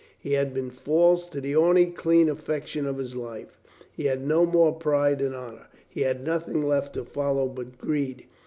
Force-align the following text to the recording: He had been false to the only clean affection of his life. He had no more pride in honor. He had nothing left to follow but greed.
He 0.17 0.33
had 0.33 0.51
been 0.51 0.71
false 0.71 1.27
to 1.27 1.39
the 1.39 1.55
only 1.55 1.85
clean 1.85 2.27
affection 2.27 2.87
of 2.87 2.97
his 2.97 3.15
life. 3.15 3.59
He 3.91 4.05
had 4.05 4.25
no 4.25 4.47
more 4.47 4.73
pride 4.73 5.21
in 5.21 5.35
honor. 5.35 5.67
He 5.87 6.01
had 6.01 6.25
nothing 6.25 6.63
left 6.67 6.95
to 6.95 7.05
follow 7.05 7.47
but 7.47 7.77
greed. 7.77 8.25